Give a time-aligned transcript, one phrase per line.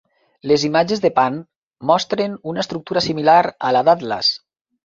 [0.51, 1.37] Les imatges de Pan
[1.91, 3.39] mostren una estructura similar
[3.71, 4.35] a la d'Atlas.